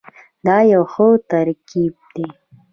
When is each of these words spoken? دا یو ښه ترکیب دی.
دا 0.45 0.57
یو 0.73 0.83
ښه 0.91 1.07
ترکیب 1.31 1.95
دی. 2.13 2.27